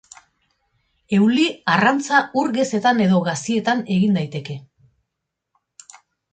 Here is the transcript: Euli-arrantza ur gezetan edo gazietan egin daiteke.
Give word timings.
Euli-arrantza 1.17 2.23
ur 2.43 2.49
gezetan 2.57 3.05
edo 3.07 3.21
gazietan 3.29 3.87
egin 3.99 4.21
daiteke. 4.21 4.59